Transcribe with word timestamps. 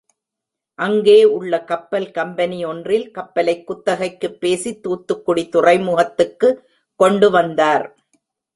அங்கே 0.75 1.23
உள்ள 1.23 1.63
கப்பல் 1.63 2.11
கம்பெனி 2.11 2.65
ஒன்றில், 2.65 3.11
கப்பலைக் 3.11 3.71
குத்தகைக்குப் 3.71 4.39
பேசி 4.39 4.79
தூத்துக்குடி 4.79 5.49
துறைமுகத்துக்கு 5.49 6.69
கொண்டு 6.95 7.31
வந்தார். 7.31 7.95